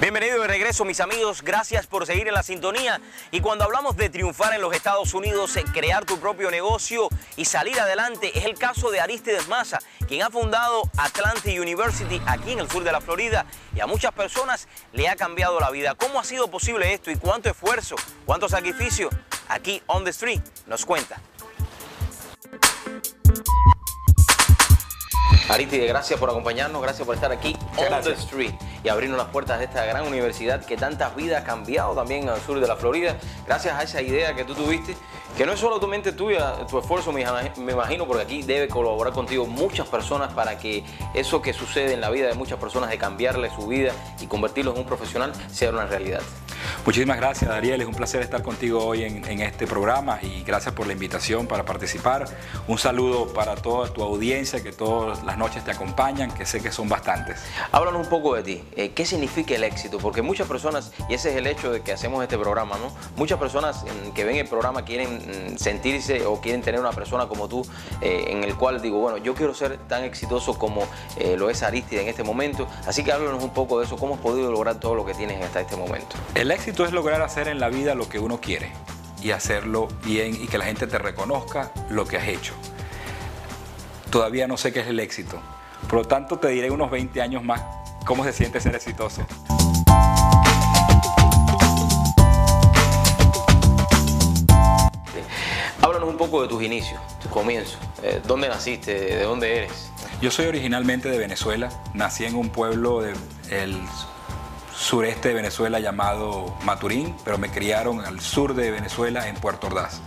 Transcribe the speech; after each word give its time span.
Bienvenido 0.00 0.40
de 0.40 0.48
regreso 0.48 0.86
mis 0.86 0.98
amigos, 1.00 1.42
gracias 1.42 1.86
por 1.86 2.06
seguir 2.06 2.26
en 2.26 2.32
la 2.32 2.42
sintonía 2.42 3.02
y 3.30 3.42
cuando 3.42 3.64
hablamos 3.64 3.98
de 3.98 4.08
triunfar 4.08 4.54
en 4.54 4.62
los 4.62 4.74
Estados 4.74 5.12
Unidos, 5.12 5.58
crear 5.74 6.06
tu 6.06 6.18
propio 6.18 6.50
negocio 6.50 7.10
y 7.36 7.44
salir 7.44 7.78
adelante 7.78 8.30
es 8.34 8.46
el 8.46 8.54
caso 8.54 8.90
de 8.90 8.98
Aristides 8.98 9.46
Massa, 9.48 9.78
quien 10.08 10.22
ha 10.22 10.30
fundado 10.30 10.84
Atlantic 10.96 11.60
University 11.60 12.18
aquí 12.24 12.52
en 12.52 12.60
el 12.60 12.70
sur 12.70 12.82
de 12.82 12.92
la 12.92 13.02
Florida 13.02 13.44
y 13.76 13.80
a 13.80 13.86
muchas 13.86 14.12
personas 14.12 14.68
le 14.94 15.06
ha 15.06 15.16
cambiado 15.16 15.60
la 15.60 15.70
vida. 15.70 15.94
¿Cómo 15.94 16.18
ha 16.18 16.24
sido 16.24 16.50
posible 16.50 16.94
esto 16.94 17.10
y 17.10 17.16
cuánto 17.16 17.50
esfuerzo, 17.50 17.96
cuánto 18.24 18.48
sacrificio? 18.48 19.10
Aquí 19.48 19.82
On 19.86 20.02
The 20.02 20.10
Street 20.10 20.40
nos 20.66 20.86
cuenta. 20.86 21.20
Aristide, 25.48 25.86
gracias 25.86 26.18
por 26.20 26.30
acompañarnos, 26.30 26.80
gracias 26.80 27.04
por 27.06 27.14
estar 27.14 27.32
aquí 27.32 27.56
on 27.76 28.02
the 28.02 28.12
street 28.12 28.52
y 28.84 28.88
abrirnos 28.88 29.18
las 29.18 29.28
puertas 29.28 29.58
de 29.58 29.64
esta 29.64 29.84
gran 29.84 30.06
universidad 30.06 30.64
que 30.64 30.76
tantas 30.76 31.14
vidas 31.16 31.42
ha 31.42 31.44
cambiado 31.44 31.94
también 31.94 32.28
al 32.28 32.40
sur 32.40 32.60
de 32.60 32.68
la 32.68 32.76
Florida, 32.76 33.16
gracias 33.46 33.74
a 33.74 33.82
esa 33.82 34.02
idea 34.02 34.34
que 34.34 34.44
tú 34.44 34.54
tuviste, 34.54 34.96
que 35.36 35.46
no 35.46 35.52
es 35.52 35.60
solo 35.60 35.80
tu 35.80 35.86
mente 35.86 36.12
tuya, 36.12 36.66
tu 36.68 36.78
esfuerzo, 36.78 37.12
me 37.12 37.22
imagino, 37.22 38.06
porque 38.06 38.22
aquí 38.22 38.42
debe 38.42 38.68
colaborar 38.68 39.12
contigo 39.12 39.46
muchas 39.46 39.88
personas 39.88 40.32
para 40.32 40.58
que 40.58 40.84
eso 41.14 41.42
que 41.42 41.52
sucede 41.52 41.94
en 41.94 42.00
la 42.00 42.10
vida 42.10 42.28
de 42.28 42.34
muchas 42.34 42.58
personas, 42.58 42.90
de 42.90 42.98
cambiarle 42.98 43.50
su 43.50 43.66
vida 43.66 43.92
y 44.20 44.26
convertirlo 44.26 44.72
en 44.72 44.78
un 44.78 44.84
profesional, 44.84 45.32
sea 45.50 45.70
una 45.70 45.86
realidad. 45.86 46.20
Muchísimas 46.86 47.18
gracias, 47.18 47.50
Dariel. 47.50 47.82
Es 47.82 47.86
un 47.86 47.94
placer 47.94 48.22
estar 48.22 48.42
contigo 48.42 48.82
hoy 48.82 49.04
en, 49.04 49.40
este 49.42 49.66
programa 49.66 50.18
y 50.22 50.42
gracias 50.42 50.74
por 50.74 50.86
la 50.86 50.94
invitación 50.94 51.46
para 51.46 51.64
participar. 51.64 52.24
Un 52.68 52.78
saludo 52.78 53.32
para 53.34 53.54
toda 53.54 53.92
tu 53.92 54.02
audiencia 54.02 54.62
que 54.62 54.72
todas 54.72 55.22
las 55.24 55.36
noches 55.36 55.62
te 55.62 55.70
acompañan, 55.70 56.32
que 56.32 56.46
sé 56.46 56.62
que 56.62 56.72
son 56.72 56.88
bastantes. 56.88 57.38
Háblanos 57.70 58.04
un 58.04 58.08
poco 58.08 58.34
de 58.34 58.42
ti. 58.42 58.64
Eh, 58.76 58.92
¿Qué 58.92 59.04
significa 59.04 59.54
el 59.54 59.64
éxito? 59.64 59.98
Porque 59.98 60.22
muchas 60.22 60.48
personas, 60.48 60.90
y 61.10 61.14
ese 61.14 61.30
es 61.30 61.36
el 61.36 61.46
hecho 61.46 61.70
de 61.70 61.82
que 61.82 61.92
hacemos 61.92 62.22
este 62.22 62.38
programa, 62.38 62.76
¿no? 62.78 62.90
Muchas 63.14 63.38
personas 63.38 63.84
mm, 63.84 64.12
que 64.12 64.24
ven 64.24 64.36
el 64.36 64.48
programa 64.48 64.82
quieren 64.82 65.18
mm, 65.52 65.58
sentirse 65.58 66.24
o 66.24 66.40
quieren 66.40 66.62
tener 66.62 66.80
una 66.80 66.92
persona 66.92 67.28
como 67.28 67.46
tú, 67.46 67.62
eh, 68.00 68.24
en 68.28 68.42
el 68.42 68.56
cual 68.56 68.80
digo, 68.80 68.98
bueno, 68.98 69.18
yo 69.18 69.34
quiero 69.34 69.52
ser 69.52 69.76
tan 69.86 70.02
exitoso 70.02 70.58
como 70.58 70.88
eh, 71.18 71.36
lo 71.36 71.50
es 71.50 71.62
Aristide 71.62 72.02
en 72.02 72.08
este 72.08 72.24
momento. 72.24 72.66
Así 72.86 73.04
que 73.04 73.12
háblanos 73.12 73.44
un 73.44 73.52
poco 73.52 73.78
de 73.78 73.84
eso. 73.84 73.98
¿Cómo 73.98 74.14
has 74.14 74.20
podido 74.20 74.50
lograr 74.50 74.80
todo 74.80 74.94
lo 74.94 75.04
que 75.04 75.12
tienes 75.12 75.44
hasta 75.44 75.60
este 75.60 75.76
momento? 75.76 76.16
El 76.34 76.50
éxito 76.50 76.69
es 76.78 76.92
lograr 76.92 77.20
hacer 77.20 77.48
en 77.48 77.58
la 77.58 77.68
vida 77.68 77.94
lo 77.94 78.08
que 78.08 78.18
uno 78.18 78.40
quiere 78.40 78.70
y 79.22 79.32
hacerlo 79.32 79.88
bien 80.04 80.34
y 80.40 80.46
que 80.46 80.56
la 80.56 80.64
gente 80.64 80.86
te 80.86 80.98
reconozca 80.98 81.72
lo 81.90 82.06
que 82.06 82.16
has 82.16 82.28
hecho. 82.28 82.54
Todavía 84.10 84.46
no 84.46 84.56
sé 84.56 84.72
qué 84.72 84.80
es 84.80 84.86
el 84.86 85.00
éxito. 85.00 85.40
Por 85.88 85.98
lo 85.98 86.04
tanto, 86.04 86.38
te 86.38 86.48
diré 86.48 86.70
unos 86.70 86.90
20 86.90 87.20
años 87.20 87.42
más 87.42 87.62
cómo 88.06 88.24
se 88.24 88.32
siente 88.32 88.60
ser 88.60 88.74
exitoso. 88.76 89.26
Háblanos 95.82 96.08
un 96.08 96.16
poco 96.16 96.42
de 96.42 96.48
tus 96.48 96.62
inicios, 96.62 97.00
tus 97.20 97.30
comienzos. 97.30 97.78
Eh, 98.02 98.22
¿Dónde 98.26 98.48
naciste? 98.48 98.94
¿De 98.94 99.22
dónde 99.24 99.56
eres? 99.58 99.90
Yo 100.22 100.30
soy 100.30 100.46
originalmente 100.46 101.10
de 101.10 101.18
Venezuela. 101.18 101.68
Nací 101.94 102.24
en 102.24 102.36
un 102.36 102.48
pueblo 102.48 103.02
del 103.02 103.16
sureste 104.74 105.28
de 105.28 105.34
Venezuela 105.34 105.80
llamado 105.80 106.56
Maturín, 106.64 107.14
pero 107.24 107.38
me 107.38 107.50
criaron 107.50 108.00
al 108.00 108.20
sur 108.20 108.54
de 108.54 108.70
Venezuela 108.70 109.28
en 109.28 109.36
Puerto 109.36 109.66
Ordaz. 109.66 110.00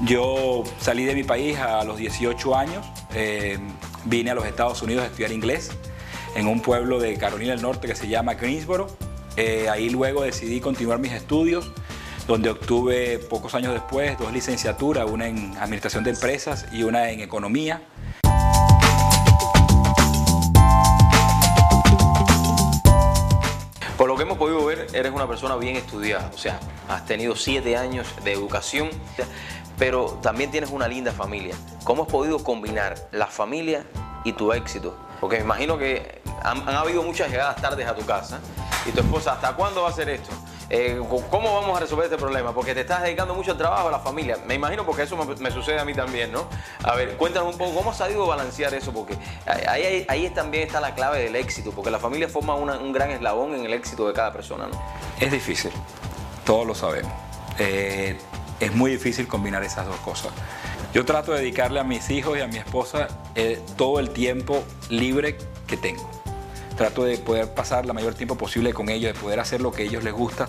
Yo 0.00 0.64
salí 0.80 1.04
de 1.04 1.14
mi 1.14 1.22
país 1.22 1.58
a 1.58 1.84
los 1.84 1.98
18 1.98 2.56
años, 2.56 2.84
eh, 3.14 3.58
vine 4.04 4.32
a 4.32 4.34
los 4.34 4.44
Estados 4.44 4.82
Unidos 4.82 5.04
a 5.04 5.06
estudiar 5.06 5.32
inglés 5.32 5.70
en 6.34 6.48
un 6.48 6.60
pueblo 6.60 6.98
de 6.98 7.16
Carolina 7.16 7.52
del 7.52 7.62
Norte 7.62 7.86
que 7.86 7.94
se 7.94 8.08
llama 8.08 8.34
Greensboro. 8.34 8.88
Eh, 9.36 9.68
ahí 9.68 9.90
luego 9.90 10.22
decidí 10.22 10.60
continuar 10.60 10.98
mis 10.98 11.12
estudios, 11.12 11.70
donde 12.26 12.50
obtuve 12.50 13.18
pocos 13.18 13.54
años 13.54 13.72
después 13.72 14.18
dos 14.18 14.32
licenciaturas, 14.32 15.08
una 15.08 15.28
en 15.28 15.56
Administración 15.58 16.04
de 16.04 16.10
Empresas 16.10 16.66
y 16.72 16.82
una 16.82 17.10
en 17.10 17.20
Economía. 17.20 17.82
Eres 24.94 25.12
una 25.12 25.26
persona 25.26 25.56
bien 25.56 25.76
estudiada, 25.76 26.30
o 26.32 26.38
sea, 26.38 26.60
has 26.88 27.04
tenido 27.04 27.34
siete 27.34 27.76
años 27.76 28.06
de 28.22 28.32
educación, 28.32 28.88
pero 29.76 30.18
también 30.22 30.50
tienes 30.50 30.70
una 30.70 30.86
linda 30.86 31.12
familia. 31.12 31.54
¿Cómo 31.82 32.04
has 32.04 32.08
podido 32.08 32.42
combinar 32.42 32.94
la 33.10 33.26
familia 33.26 33.84
y 34.24 34.32
tu 34.32 34.52
éxito? 34.52 34.96
Porque 35.20 35.38
me 35.38 35.44
imagino 35.44 35.76
que 35.76 36.22
han, 36.42 36.68
habido 36.68 37.02
muchas 37.02 37.30
llegadas 37.30 37.56
tardes 37.56 37.86
a 37.86 37.94
tu 37.94 38.04
casa 38.06 38.38
y 38.86 38.92
tu 38.92 39.00
esposa, 39.00 39.32
¿hasta 39.32 39.54
cuándo 39.54 39.82
va 39.82 39.88
a 39.88 39.92
ser 39.92 40.08
esto? 40.08 40.30
Eh, 40.70 41.00
¿Cómo 41.30 41.54
vamos 41.54 41.76
a 41.76 41.80
resolver 41.80 42.06
este 42.06 42.16
problema? 42.16 42.54
Porque 42.54 42.74
te 42.74 42.80
estás 42.80 43.02
dedicando 43.02 43.34
mucho 43.34 43.56
trabajo, 43.56 43.88
a 43.88 43.90
la 43.90 43.98
familia. 43.98 44.38
Me 44.46 44.54
imagino 44.54 44.84
porque 44.84 45.02
eso 45.02 45.16
me, 45.16 45.50
sucede 45.50 45.78
a 45.78 45.84
mí 45.84 45.94
también, 45.94 46.32
¿no? 46.32 46.46
A 46.82 46.94
ver, 46.94 47.16
cuéntanos 47.16 47.52
un 47.52 47.58
poco, 47.58 47.74
¿cómo 47.74 47.90
has 47.90 47.98
sabido 47.98 48.26
balancear 48.26 48.72
eso? 48.74 48.92
Porque 48.92 49.16
ahí, 49.46 50.04
ahí, 50.08 50.30
también 50.30 50.66
está 50.66 50.80
la 50.80 50.94
clave 50.94 51.22
del 51.22 51.36
éxito, 51.36 51.72
porque 51.72 51.90
la 51.90 51.98
familia 51.98 52.28
forma 52.28 52.54
un 52.54 52.92
gran 52.92 53.10
eslabón 53.10 53.54
en 53.54 53.64
el 53.64 53.72
éxito 53.72 54.06
de 54.06 54.14
cada 54.14 54.32
persona, 54.32 54.66
¿no? 54.66 54.80
Es 55.20 55.30
difícil, 55.30 55.70
todos 56.44 56.66
lo 56.66 56.74
sabemos. 56.74 57.12
Eh, 57.58 58.16
es 58.60 58.74
muy 58.74 58.90
difícil 58.90 59.28
combinar 59.28 59.62
esas 59.62 59.86
dos 59.86 59.96
cosas. 59.96 60.32
Yo 60.92 61.04
trato 61.04 61.32
de 61.32 61.40
dedicarle 61.40 61.80
a 61.80 61.84
mis 61.84 62.08
hijos 62.10 62.38
y 62.38 62.40
a 62.40 62.46
mi 62.46 62.56
esposa 62.56 63.08
eh, 63.34 63.60
todo 63.76 63.98
el 63.98 64.10
tiempo 64.10 64.62
libre 64.88 65.36
que 65.66 65.76
tengo 65.76 66.23
trato 66.76 67.04
de 67.04 67.18
poder 67.18 67.52
pasar 67.54 67.86
la 67.86 67.92
mayor 67.92 68.14
tiempo 68.14 68.36
posible 68.36 68.72
con 68.72 68.88
ellos, 68.88 69.14
de 69.14 69.18
poder 69.18 69.40
hacer 69.40 69.60
lo 69.60 69.72
que 69.72 69.82
a 69.82 69.86
ellos 69.86 70.04
les 70.04 70.12
gusta 70.12 70.48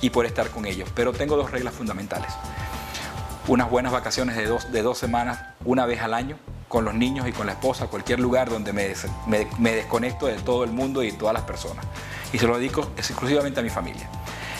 y 0.00 0.10
poder 0.10 0.28
estar 0.28 0.50
con 0.50 0.66
ellos. 0.66 0.88
Pero 0.94 1.12
tengo 1.12 1.36
dos 1.36 1.50
reglas 1.50 1.74
fundamentales. 1.74 2.30
Unas 3.48 3.70
buenas 3.70 3.92
vacaciones 3.92 4.36
de 4.36 4.46
dos, 4.46 4.70
de 4.70 4.82
dos 4.82 4.98
semanas, 4.98 5.40
una 5.64 5.86
vez 5.86 6.00
al 6.00 6.14
año, 6.14 6.38
con 6.68 6.84
los 6.84 6.94
niños 6.94 7.26
y 7.26 7.32
con 7.32 7.46
la 7.46 7.52
esposa, 7.52 7.88
cualquier 7.88 8.20
lugar 8.20 8.48
donde 8.48 8.72
me, 8.72 8.94
me, 9.58 9.72
desconecto 9.74 10.26
de 10.26 10.34
todo 10.34 10.62
el 10.62 10.70
mundo 10.70 11.02
y 11.02 11.10
de 11.10 11.16
todas 11.16 11.34
las 11.34 11.42
personas. 11.42 11.84
Y 12.32 12.38
se 12.38 12.46
lo 12.46 12.56
dedico 12.58 12.82
exclusivamente 12.96 13.58
a 13.58 13.62
mi 13.62 13.70
familia. 13.70 14.08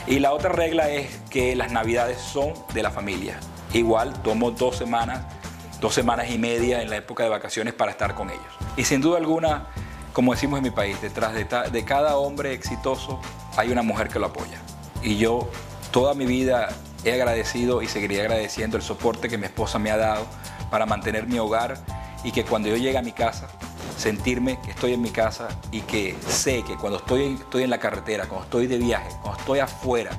Y 0.09 0.19
la 0.19 0.33
otra 0.33 0.51
regla 0.51 0.91
es 0.91 1.09
que 1.31 1.55
las 1.55 1.71
navidades 1.71 2.19
son 2.19 2.55
de 2.75 2.83
la 2.83 2.91
familia. 2.91 3.39
Igual 3.73 4.21
tomo 4.23 4.51
dos 4.51 4.77
semanas, 4.77 5.21
dos 5.81 5.95
semanas 5.95 6.31
y 6.31 6.39
media 6.39 6.83
en 6.83 6.91
la 6.91 6.97
época 6.97 7.23
de 7.23 7.29
vacaciones 7.29 7.75
para 7.75 7.93
estar 7.93 8.17
con 8.17 8.29
ellos. 8.29 8.43
Y 8.77 8.85
sin 8.85 9.01
duda 9.01 9.19
alguna, 9.19 9.69
como 10.13 10.33
decimos 10.33 10.59
en 10.59 10.65
mi 10.65 10.71
país, 10.71 11.01
detrás 11.01 11.35
de, 11.35 11.85
cada 11.85 12.17
hombre 12.17 12.53
exitoso 12.53 13.21
hay 13.57 13.71
una 13.71 13.83
mujer 13.83 14.09
que 14.09 14.19
lo 14.19 14.27
apoya. 14.27 14.61
Y 15.03 15.17
yo 15.17 15.49
toda 15.91 16.15
mi 16.15 16.27
vida 16.27 16.69
he 17.05 17.13
agradecido 17.13 17.83
y 17.83 17.89
seguiré 17.89 18.21
agradeciendo 18.21 18.77
el 18.77 18.83
soporte 18.83 19.29
que 19.29 19.39
mi 19.39 19.47
esposa 19.47 19.79
me 19.79 19.91
ha 19.91 19.97
dado 19.97 20.27
para 20.71 20.87
mantener 20.87 21.27
mi 21.27 21.39
hogar 21.39 21.79
y 22.25 22.33
que 22.33 22.45
cuando 22.45 22.69
yo 22.69 22.77
llegue 22.77 22.99
a 22.99 23.03
mi 23.03 23.13
casa, 23.13 23.49
sentirme 23.97 24.59
que 24.61 24.71
estoy 24.71 24.95
en 24.95 25.03
mi 25.03 25.11
casa 25.11 25.49
y 25.71 25.81
que 25.83 26.17
sé 26.27 26.63
que 26.63 26.77
cuando 26.77 26.99
estoy, 26.99 27.35
estoy 27.35 27.63
en 27.63 27.71
la 27.71 27.79
carretera, 27.79 28.27
cuando 28.27 28.45
estoy 28.45 28.67
de 28.67 28.79
viaje, 28.79 29.09
cuando 29.23 29.39
estoy 29.41 29.59
afuera, 29.61 30.11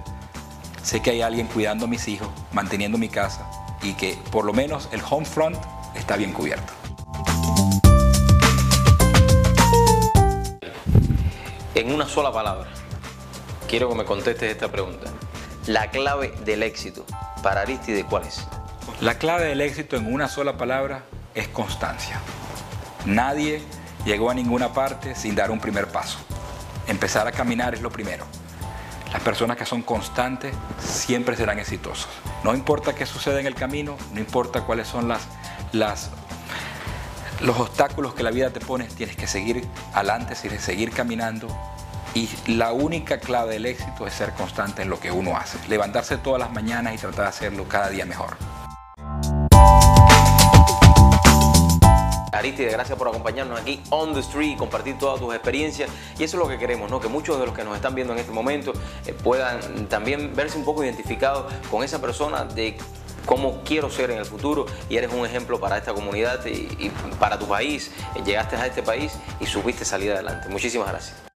sé 0.83 1.01
que 1.01 1.11
hay 1.11 1.21
alguien 1.21 1.47
cuidando 1.47 1.85
a 1.85 1.87
mis 1.87 2.07
hijos, 2.07 2.29
manteniendo 2.51 2.97
mi 2.97 3.09
casa 3.09 3.45
y 3.83 3.93
que 3.93 4.17
por 4.31 4.45
lo 4.45 4.53
menos 4.53 4.89
el 4.91 5.01
home 5.07 5.25
front 5.25 5.57
está 5.95 6.15
bien 6.15 6.33
cubierto. 6.33 6.80
En 11.73 11.93
una 11.93 12.05
sola 12.05 12.33
palabra, 12.33 12.69
quiero 13.69 13.87
que 13.87 13.95
me 13.95 14.03
contestes 14.03 14.51
esta 14.51 14.69
pregunta. 14.69 15.09
La 15.67 15.89
clave 15.89 16.33
del 16.43 16.63
éxito 16.63 17.05
para 17.41 17.61
Aristide, 17.61 18.03
¿cuál 18.03 18.23
es? 18.23 18.45
La 18.99 19.17
clave 19.17 19.45
del 19.45 19.61
éxito 19.61 19.95
en 19.95 20.13
una 20.13 20.27
sola 20.27 20.57
palabra 20.57 21.03
es 21.33 21.47
constancia. 21.47 22.19
Nadie 23.05 23.61
llegó 24.03 24.29
a 24.29 24.33
ninguna 24.33 24.73
parte 24.73 25.15
sin 25.15 25.33
dar 25.33 25.49
un 25.49 25.61
primer 25.61 25.87
paso. 25.87 26.19
Empezar 26.87 27.25
a 27.25 27.31
caminar 27.31 27.73
es 27.73 27.81
lo 27.81 27.89
primero. 27.89 28.25
Las 29.13 29.21
personas 29.21 29.55
que 29.55 29.65
son 29.65 29.81
constantes 29.81 30.53
siempre 30.77 31.37
serán 31.37 31.57
exitosos. 31.57 32.09
No 32.43 32.53
importa 32.53 32.93
qué 32.93 33.05
suceda 33.05 33.39
en 33.39 33.47
el 33.47 33.55
camino, 33.55 33.95
no 34.13 34.19
importa 34.19 34.65
cuáles 34.65 34.89
son 34.89 35.07
las, 35.07 35.21
las, 35.71 36.11
los 37.43 37.57
obstáculos 37.57 38.13
que 38.13 38.23
la 38.23 38.31
vida 38.31 38.51
te 38.51 38.59
pone, 38.59 38.85
tienes 38.85 39.15
que 39.15 39.27
seguir 39.27 39.67
adelante, 39.93 40.35
seguir 40.35 40.91
caminando 40.91 41.47
y 42.13 42.29
la 42.47 42.71
única 42.71 43.19
clave 43.19 43.53
del 43.53 43.65
éxito 43.65 44.05
es 44.05 44.13
ser 44.13 44.33
constante 44.33 44.81
en 44.81 44.89
lo 44.89 44.99
que 44.99 45.11
uno 45.11 45.35
hace. 45.37 45.57
Levantarse 45.67 46.17
todas 46.17 46.39
las 46.39 46.51
mañanas 46.51 46.93
y 46.93 46.97
tratar 46.97 47.23
de 47.23 47.29
hacerlo 47.29 47.65
cada 47.67 47.89
día 47.89 48.05
mejor. 48.05 48.37
Aristide, 52.33 52.71
gracias 52.71 52.97
por 52.97 53.07
acompañarnos 53.07 53.59
aquí 53.59 53.81
on 53.89 54.13
the 54.13 54.19
street, 54.21 54.57
compartir 54.57 54.97
todas 54.97 55.19
tus 55.19 55.33
experiencias 55.33 55.89
y 56.17 56.23
eso 56.23 56.37
es 56.37 56.43
lo 56.43 56.49
que 56.49 56.57
queremos, 56.57 56.89
¿no? 56.89 56.99
Que 56.99 57.07
muchos 57.07 57.39
de 57.39 57.45
los 57.45 57.55
que 57.55 57.63
nos 57.63 57.75
están 57.75 57.93
viendo 57.93 58.13
en 58.13 58.19
este 58.19 58.31
momento 58.31 58.73
eh, 59.05 59.13
puedan 59.13 59.87
también 59.87 60.35
verse 60.35 60.57
un 60.57 60.65
poco 60.65 60.83
identificados 60.83 61.51
con 61.69 61.83
esa 61.83 62.01
persona 62.01 62.45
de 62.45 62.77
cómo 63.25 63.61
quiero 63.63 63.89
ser 63.89 64.11
en 64.11 64.17
el 64.17 64.25
futuro 64.25 64.65
y 64.89 64.97
eres 64.97 65.11
un 65.11 65.25
ejemplo 65.25 65.59
para 65.59 65.77
esta 65.77 65.93
comunidad 65.93 66.45
y, 66.45 66.89
para 67.19 67.37
tu 67.37 67.47
país. 67.47 67.91
Llegaste 68.25 68.55
a 68.55 68.65
este 68.65 68.83
país 68.83 69.13
y 69.39 69.45
supiste 69.45 69.85
salir 69.85 70.11
adelante. 70.11 70.49
Muchísimas 70.49 70.89
gracias. 70.89 71.30